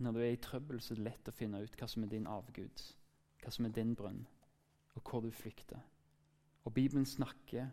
[0.00, 2.08] Når du er i trøbbel, så er det lett å finne ut hva som er
[2.08, 2.84] din avgud,
[3.42, 4.22] hva som er din brønn,
[4.96, 5.80] og hvor du flykter.
[6.64, 7.68] Og Bibelen snakker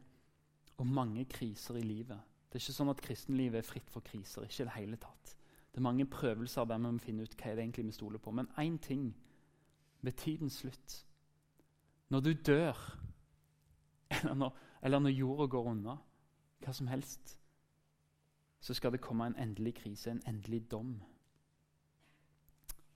[0.78, 2.20] om mange kriser i livet.
[2.48, 4.44] Det er ikke sånn at kristenlivet er fritt for kriser.
[4.44, 5.38] ikke i det hele tatt.
[5.72, 8.20] Det er mange prøvelser der vi må finne ut hva er det egentlig vi stoler
[8.20, 8.32] på.
[8.32, 9.16] Men én ting
[10.02, 11.04] ved tidens slutt
[12.10, 13.00] Når du dør,
[14.22, 15.98] eller når, eller når jorda går unna,
[16.64, 17.40] hva som helst,
[18.60, 21.02] så skal det komme en endelig krise, en endelig dom.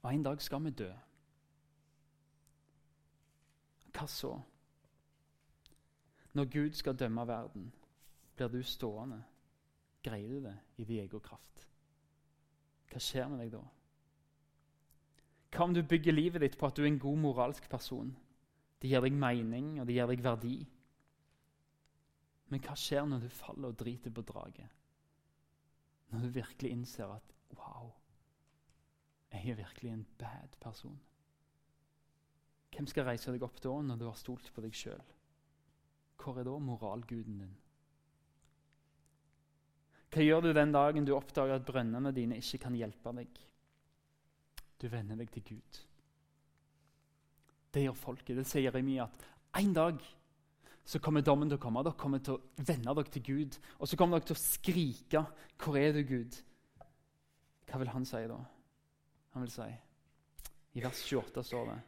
[0.01, 0.89] Og en dag skal vi dø.
[3.91, 4.31] Hva så?
[6.33, 7.73] Når Gud skal dømme verden,
[8.35, 9.23] blir du stående?
[10.03, 11.67] Greier du det i din egen kraft?
[12.91, 13.61] Hva skjer med deg da?
[15.51, 18.15] Hva om du bygger livet ditt på at du er en god moralsk person?
[18.81, 20.55] Det gir deg mening, og det gir deg verdi.
[22.49, 24.71] Men hva skjer når du faller og driter på draget?
[26.11, 27.91] Når du virkelig innser at wow,
[29.31, 30.99] jeg er virkelig en bad person.
[32.71, 35.01] Hvem skal reise deg opp da, når du har stolt på deg sjøl?
[36.21, 37.53] hvor er da moralguden din?
[40.11, 43.41] Hva gjør du den dagen du oppdager at brønnene dine ikke kan hjelpe deg?
[44.81, 45.81] Du vender deg til Gud.
[47.71, 48.35] Det gjør folket.
[48.35, 50.01] Det sier Jeremia at en dag
[50.83, 51.83] så kommer dommen til å komme.
[51.85, 53.59] Dere kommer til å vende dere til Gud.
[53.79, 55.25] Og så kommer dere til å skrike
[55.57, 56.41] 'Hvor er du, Gud?'
[57.69, 58.39] Hva vil han si da?
[59.31, 59.69] Han vil si
[60.73, 61.81] I vers 28 står det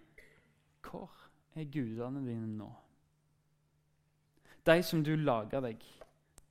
[0.82, 1.12] 'Hvor
[1.56, 2.76] er gudene dine nå?'
[4.66, 5.84] De som du lager deg,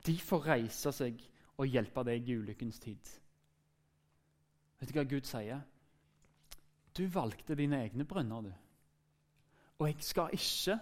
[0.06, 1.22] de får reise seg
[1.56, 3.10] og hjelpe deg i ulykkens tid.
[4.80, 5.60] Vet du hva Gud sier?
[6.96, 8.52] Du valgte dine egne brønner, du.
[9.78, 10.80] Og jeg skal ikke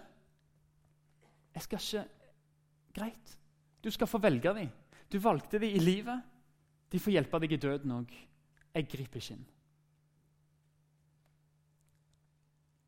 [1.53, 2.09] Jeg skal ikke
[2.93, 3.39] Greit,
[3.83, 4.69] du skal få velge dem.
[5.11, 6.21] Du valgte dem i livet.
[6.91, 8.11] De får hjelpe deg i døden òg.
[8.73, 9.45] Jeg griper ikke inn.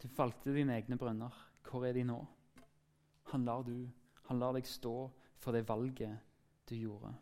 [0.04, 1.36] Du valgte dine egne brønner.
[1.64, 2.18] Hvor er de nå?
[3.32, 3.88] Han lar, du,
[4.28, 4.96] han lar deg stå
[5.40, 6.20] for det valget
[6.70, 7.14] du gjorde.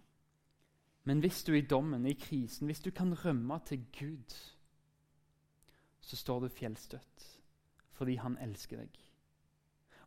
[1.05, 4.33] Men hvis du i dommen, i krisen, hvis du kan rømme til Gud,
[6.01, 7.29] så står du fjellstøtt
[8.01, 8.95] fordi han elsker deg.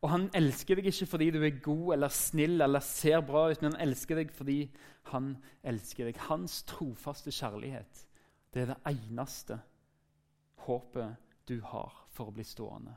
[0.03, 3.63] Og han elsker deg ikke fordi du er god eller snill eller ser bra ut,
[3.63, 4.57] men han elsker deg fordi
[5.13, 6.19] han elsker deg.
[6.27, 8.03] Hans trofaste kjærlighet
[8.55, 9.61] det er det eneste
[10.67, 11.15] håpet
[11.47, 12.95] du har for å bli stående.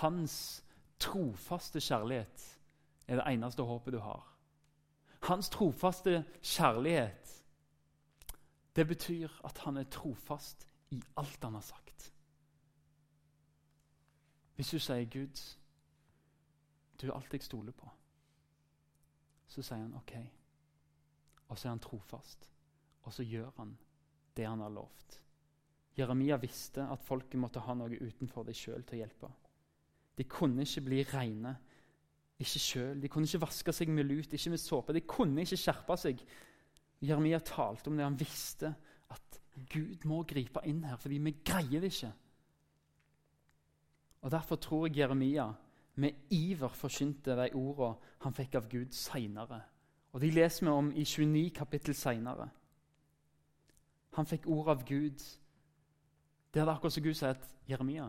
[0.00, 0.64] Hans
[1.02, 2.46] trofaste kjærlighet
[3.06, 4.24] er det eneste håpet du har.
[5.26, 7.32] Hans trofaste kjærlighet,
[8.76, 12.12] det betyr at han er trofast i alt han har sagt.
[14.56, 15.56] Hvis du sier 'Gud,
[17.00, 17.90] du er alt jeg stoler på',
[19.46, 20.12] så sier han OK.
[21.48, 22.50] Og så er han trofast,
[23.02, 23.78] og så gjør han
[24.36, 25.25] det han har lovt.
[25.96, 29.30] Jeremia visste at folket måtte ha noe utenfor dem sjøl til å hjelpe.
[30.16, 31.54] De kunne ikke bli reine
[32.42, 33.00] ikke sjøl.
[33.00, 34.94] De kunne ikke vaske seg med lut, ikke med såpe.
[34.96, 36.20] De kunne ikke skjerpe seg.
[37.04, 38.04] Jeremia talte om det.
[38.04, 38.72] Han visste
[39.12, 39.40] at
[39.72, 42.12] Gud må gripe inn her, fordi vi greier det ikke.
[44.26, 45.46] Og Derfor tror jeg Jeremia
[46.02, 49.62] med iver forkynte de ordene han fikk av Gud seinere.
[50.12, 52.48] Og De leser vi om i 29 kapittel seinere.
[54.16, 55.20] Han fikk ord av Gud.
[56.56, 58.06] Det er akkurat som Gud sier at Jeremia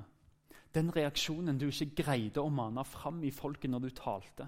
[0.76, 4.48] den reaksjonen du ikke greide å mane fram i folket når du talte,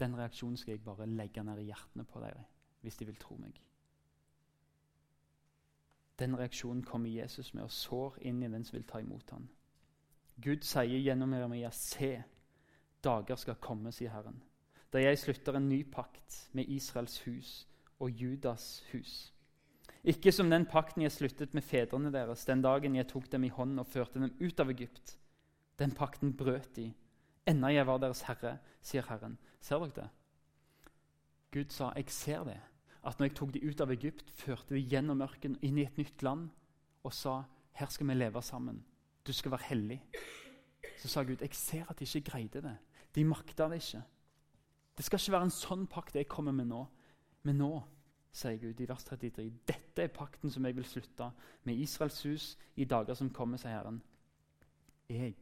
[0.00, 2.46] den reaksjonen skal jeg bare legge ned i hjertene på dere
[2.80, 3.56] hvis de vil tro meg.
[6.18, 9.48] Den reaksjonen kommer Jesus med og sår inn i den som vil ta imot ham.
[10.40, 12.22] Gud sier gjennom Jeremia, 'Se,
[13.04, 14.42] dager skal komme', sier Herren,
[14.92, 17.68] 'da jeg slutter en ny pakt med Israels hus
[17.98, 19.34] og Judas hus.'
[20.08, 23.52] Ikke som den pakten jeg sluttet med fedrene deres den dagen jeg tok dem i
[23.52, 25.18] hånden og førte dem ut av Egypt.
[25.78, 26.86] Den pakten brøt de,
[27.46, 29.36] enda jeg var deres herre, sier Herren.
[29.60, 30.08] Ser dere det?
[31.52, 32.60] Gud sa, 'Jeg ser det.'
[33.04, 35.96] At når jeg tok de ut av Egypt, førte de gjennom mørken inn i et
[35.98, 36.50] nytt land
[37.04, 38.84] og sa, 'Her skal vi leve sammen.
[39.26, 40.02] Du skal være hellig.'
[40.98, 42.76] Så sa Gud, 'Jeg ser at de ikke greide det.
[43.14, 44.04] De makta det ikke.'
[44.96, 46.86] Det skal ikke være en sånn pakt jeg kommer med nå.
[47.42, 47.82] Men nå
[48.32, 49.50] sier Gud i vers 33.
[49.68, 51.30] Dette er pakten som jeg vil slutte
[51.64, 54.02] med Israels hus i dager som kommer, sier Herren.
[55.08, 55.36] Jeg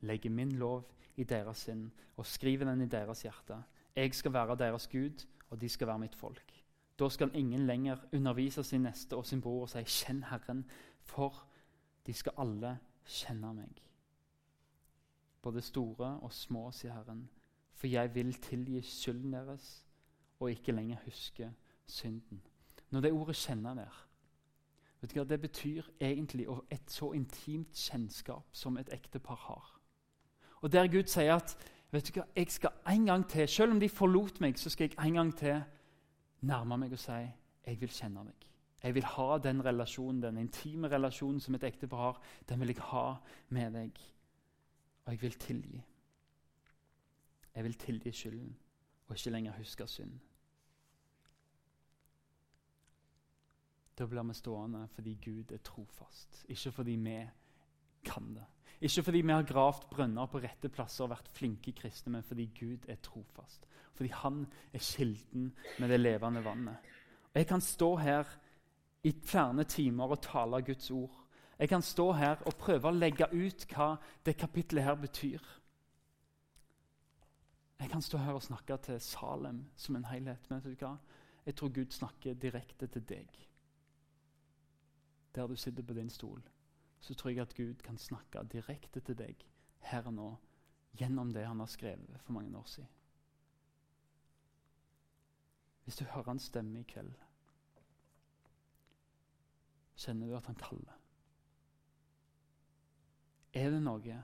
[0.00, 0.84] legger min lov
[1.16, 3.62] i deres sinn og skriver den i deres hjerte.
[3.96, 6.52] Jeg skal være deres Gud, og de skal være mitt folk.
[6.98, 10.64] Da skal ingen lenger undervise sin neste og sin bror og si 'Kjenn Herren',
[11.00, 11.46] for
[12.06, 13.82] de skal alle kjenne meg.
[15.42, 17.28] Både store og små, sier Herren,
[17.74, 19.84] for jeg vil tilgi skylden deres
[20.40, 21.52] og ikke lenger huske
[21.86, 22.42] synden.
[22.90, 24.04] Når det ordet 'kjenne' der
[25.04, 29.80] vet du hva, Det betyr egentlig et så intimt kjennskap som et ektepar har.
[30.62, 31.56] Og Der Gud sier at
[31.92, 34.88] vet du hva, jeg skal en gang til, selv om de forlot meg, så skal
[34.88, 35.62] jeg en gang til
[36.40, 37.12] nærme meg og si
[37.66, 38.48] jeg vil kjenne deg.
[38.82, 42.22] Jeg vil ha den relasjonen, den intime relasjonen som et ektepar har.
[42.48, 43.14] Den vil jeg ha
[43.48, 44.00] med deg.
[45.04, 45.82] Og jeg vil tilgi.
[47.54, 48.56] Jeg vil tilgi skylden
[49.08, 50.12] og ikke lenger huske synd.
[53.98, 57.18] Da blir vi stående fordi Gud er trofast, ikke fordi vi
[58.04, 58.44] kan det.
[58.80, 62.50] Ikke fordi vi har gravd brønner på rette plasser og vært flinke kristne, men fordi
[62.58, 63.66] Gud er trofast.
[63.94, 66.76] Fordi Han er kilden med det levende vannet.
[67.32, 68.24] Og Jeg kan stå her
[69.02, 71.24] i flere timer og tale Guds ord.
[71.58, 75.40] Jeg kan stå her og prøve å legge ut hva det kapittelet her betyr.
[77.80, 80.96] Jeg kan stå her og snakke til Salem som en helhet, men vet du hva?
[81.46, 83.40] jeg tror Gud snakker direkte til deg
[85.34, 86.42] der du sitter på din stol,
[87.00, 89.46] så tror jeg at Gud kan snakke direkte til deg
[89.90, 90.28] her og nå
[90.96, 92.90] gjennom det han har skrevet for mange år siden.
[95.84, 97.12] Hvis du hører hans stemme i kveld,
[99.96, 100.96] kjenner du at han kaller.
[103.54, 104.22] Er det noe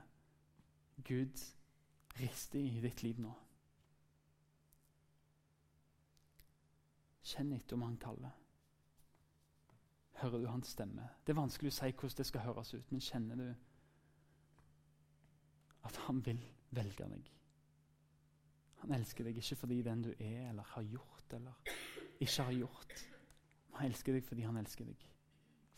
[1.07, 1.43] Gud
[2.19, 3.31] rister i ditt liv nå?
[7.31, 8.40] Kjenn etter om han kaller.
[10.21, 11.07] Hører du hans stemme?
[11.25, 13.47] Det er vanskelig å si hvordan det skal høres ut, men kjenner du
[15.89, 16.41] at han vil
[16.77, 17.31] velge deg?
[18.83, 21.73] Han elsker deg ikke fordi den du er eller har gjort eller
[22.21, 23.01] ikke har gjort.
[23.77, 25.07] Han elsker deg fordi han elsker deg.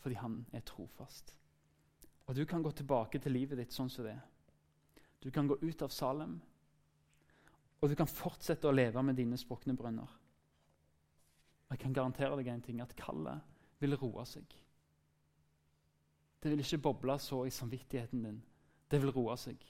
[0.04, 1.32] Fordi han er trofast.
[2.26, 4.24] Og du kan gå tilbake til livet ditt sånn som det er.
[5.24, 6.36] Du kan gå ut av Salem,
[7.80, 10.08] og du kan fortsette å leve med dine sprukne brønner.
[11.72, 14.56] Jeg kan garantere deg en ting, at kallet vil roe seg.
[16.42, 18.42] Det vil ikke boble så i samvittigheten din.
[18.90, 19.60] Det vil roe seg.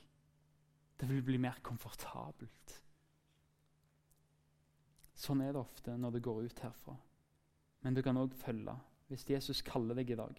[1.01, 2.81] Det vil bli mer komfortabelt.
[5.15, 6.97] Sånn er det ofte når det går ut herfra.
[7.85, 8.75] Men du kan òg følge.
[9.09, 10.39] Hvis Jesus kaller deg i dag,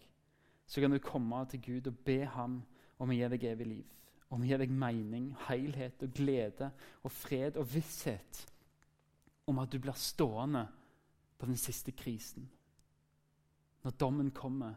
[0.67, 2.57] så kan du komme til Gud og be ham
[2.99, 3.91] om å gi deg evig liv.
[4.33, 6.71] Om å gi deg mening, helhet og glede
[7.03, 8.41] og fred og visshet
[9.45, 10.65] om at du blir stående
[11.37, 12.49] på den siste krisen.
[13.85, 14.73] Når dommen kommer,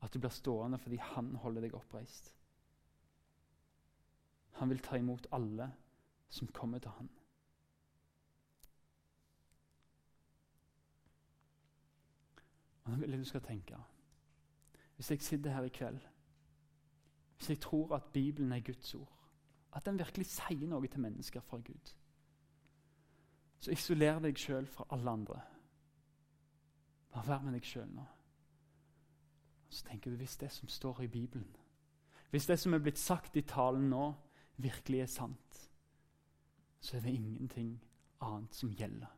[0.00, 2.26] at du blir stående fordi han holder deg oppreist.
[4.60, 5.70] Han vil ta imot alle
[6.28, 7.08] som kommer til han.
[12.84, 13.78] Og Nå vil jeg du skal tenke
[14.96, 16.00] Hvis jeg sitter her i kveld
[17.36, 19.12] Hvis jeg tror at Bibelen er Guds ord,
[19.72, 21.94] at den virkelig sier noe til mennesker fra Gud,
[23.58, 25.40] så isoler deg sjøl fra alle andre.
[27.10, 28.04] Bare vær med deg sjøl nå.
[29.74, 31.48] Så tenker du hvis det som står i Bibelen,
[32.30, 34.12] hvis det som er blitt sagt i talen nå,
[34.62, 35.58] virkelig er sant,
[36.80, 37.72] så er det ingenting
[38.22, 39.10] annet som gjelder.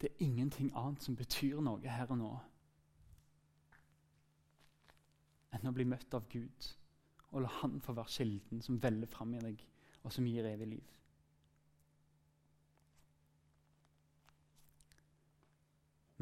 [0.00, 2.32] Det er ingenting annet som betyr noe her og nå
[5.52, 6.68] enn å bli møtt av Gud
[7.30, 9.60] og la Han få være kilden som veller fram i deg,
[10.02, 10.98] og som gir evig liv.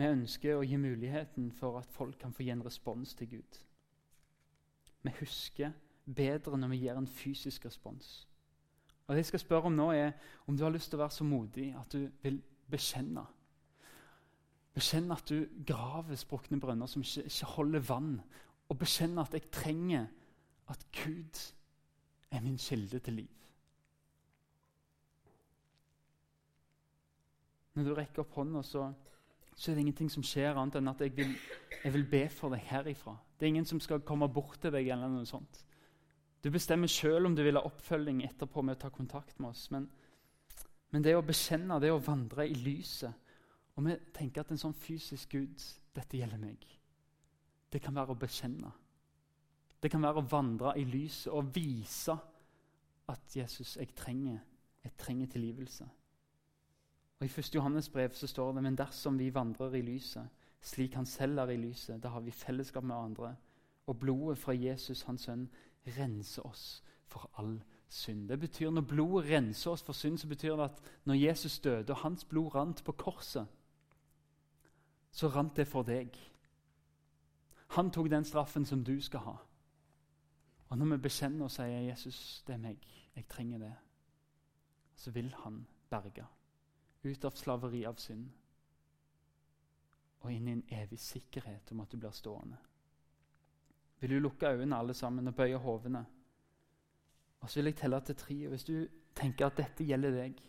[0.01, 3.57] Vi ønsker å gi muligheten for at folk kan få gi en respons til Gud.
[5.05, 5.75] Vi husker
[6.09, 8.09] bedre når vi gir en fysisk respons.
[9.05, 10.13] Og Det jeg skal spørre om nå, er
[10.47, 12.39] om du har lyst til å være så modig at du vil
[12.71, 13.27] bekjenne.
[14.73, 18.15] Bekjenne at du graver sprukne brønner som ikke, ikke holder vann.
[18.71, 20.09] Og bekjenne at jeg trenger
[20.71, 21.43] at Gud
[22.31, 23.37] er min kilde til liv.
[27.75, 28.89] Når du rekker opp hånda, så
[29.61, 31.35] så er det ingenting som skjer annet enn at jeg vil,
[31.83, 33.13] jeg vil be for deg herifra.
[33.37, 34.89] Det er ingen som skal komme bort til deg.
[34.89, 35.59] eller noe sånt.
[36.41, 39.67] Du bestemmer sjøl om du vil ha oppfølging etterpå med å ta kontakt med oss.
[39.71, 39.85] Men,
[40.91, 43.29] men det å bekjenne, det å vandre i lyset
[43.77, 45.63] Og vi tenker at en sånn fysisk Gud
[45.95, 46.65] Dette gjelder meg.
[47.71, 48.73] Det kan være å bekjenne.
[49.81, 52.17] Det kan være å vandre i lyset og vise
[53.11, 54.41] at Jesus, jeg trenger,
[54.85, 55.87] jeg trenger tilgivelse.
[57.21, 57.55] Og I 1.
[57.55, 60.29] Johannes brev så står det men dersom vi vandrer i lyset,
[60.61, 63.37] slik han selv er i lyset, da har vi fellesskap med andre.
[63.87, 65.49] Og blodet fra Jesus, hans sønn,
[65.87, 68.29] renser oss for all synd.
[68.29, 71.93] Det betyr Når blodet renser oss for synd, så betyr det at når Jesus døde,
[71.93, 73.47] og hans blod rant på korset,
[75.11, 76.17] så rant det for deg.
[77.69, 79.37] Han tok den straffen som du skal ha.
[80.69, 82.79] Og når vi bekjenner og sier 'Jesus, det er meg,
[83.17, 83.79] jeg trenger det',
[84.97, 86.27] så vil han berge
[87.03, 88.29] ut av slaveri av synd
[90.21, 92.59] og inn i en evig sikkerhet om at du blir stående.
[94.01, 96.05] Vil du lukke øynene alle sammen og bøye hovene?
[97.41, 98.37] Og så vil jeg telle til tre.
[98.49, 98.75] Hvis du
[99.17, 100.43] tenker at dette gjelder deg,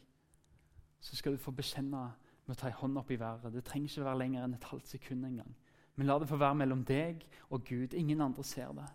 [1.00, 2.04] så skal du få bekjenne
[2.46, 3.54] med å ta en hånd opp i været.
[3.54, 5.56] Det trenger ikke være lenger enn et halvt sekund engang.
[5.96, 7.94] Men la det få være mellom deg og Gud.
[7.94, 8.88] Ingen andre ser det.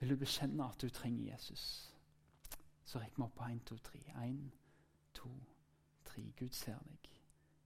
[0.00, 1.94] Vil du bekjenne at du trenger Jesus,
[2.84, 4.00] så rekk meg opp på 1, 2, 3.
[4.24, 4.61] 1,
[5.22, 5.32] to,
[6.04, 6.26] tre.
[6.36, 7.12] Gud ser deg.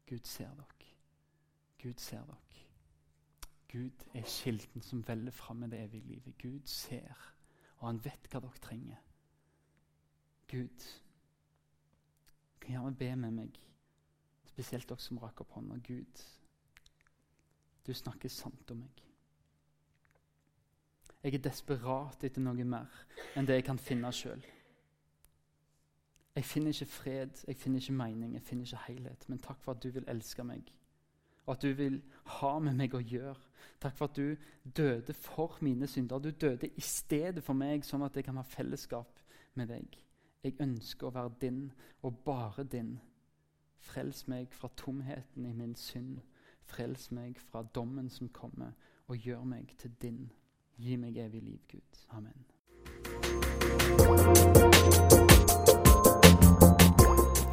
[0.06, 0.92] Gud ser dere.
[1.82, 2.62] Gud ser dere.
[3.72, 6.38] Gud er kilden som veller fram med det evige livet.
[6.38, 7.34] Gud ser,
[7.78, 9.02] og han vet hva dere trenger.
[10.48, 10.86] Gud
[12.60, 13.58] kan gjerne be med meg,
[14.46, 15.80] spesielt dere som rakk opp hånda.
[15.82, 16.22] Gud,
[17.86, 19.02] du snakker sant om meg.
[21.22, 22.92] Jeg er desperat etter noe mer
[23.34, 24.44] enn det jeg kan finne sjøl.
[26.36, 29.28] Jeg finner ikke fred, jeg finner ikke mening, jeg finner ikke helhet.
[29.28, 30.72] Men takk for at du vil elske meg,
[31.46, 33.40] og at du vil ha med meg å gjøre.
[33.80, 34.36] Takk for at du
[34.76, 36.18] døde for mine synder.
[36.18, 39.20] Du døde i stedet for meg, sånn at jeg kan ha fellesskap
[39.54, 39.96] med deg.
[40.44, 41.72] Jeg ønsker å være din,
[42.02, 42.98] og bare din.
[43.86, 46.20] Frels meg fra tomheten i min synd.
[46.66, 48.72] Frels meg fra dommen som kommer,
[49.08, 50.30] og gjør meg til din.
[50.76, 52.04] Gi meg evig liv, Gud.
[52.12, 52.44] Amen.